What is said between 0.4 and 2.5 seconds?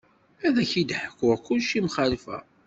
Ad ak-id-ḥku kulci mxalfa.